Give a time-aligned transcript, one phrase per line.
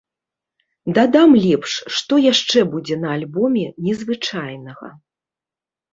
[0.97, 4.87] Дадам лепш, што яшчэ будзе на альбоме незвычайнага.